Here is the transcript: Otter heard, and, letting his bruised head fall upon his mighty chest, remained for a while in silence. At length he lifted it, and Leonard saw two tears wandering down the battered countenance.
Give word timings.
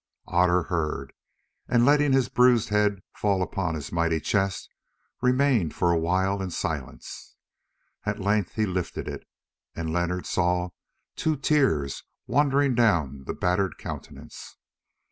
Otter 0.25 0.63
heard, 0.63 1.13
and, 1.69 1.85
letting 1.85 2.11
his 2.11 2.27
bruised 2.27 2.69
head 2.69 3.03
fall 3.13 3.43
upon 3.43 3.75
his 3.75 3.91
mighty 3.91 4.19
chest, 4.19 4.67
remained 5.21 5.75
for 5.75 5.91
a 5.91 5.99
while 5.99 6.41
in 6.41 6.49
silence. 6.49 7.35
At 8.03 8.17
length 8.19 8.55
he 8.55 8.65
lifted 8.65 9.07
it, 9.07 9.27
and 9.75 9.93
Leonard 9.93 10.25
saw 10.25 10.69
two 11.15 11.35
tears 11.35 12.01
wandering 12.25 12.73
down 12.73 13.25
the 13.25 13.35
battered 13.35 13.77
countenance. 13.77 14.57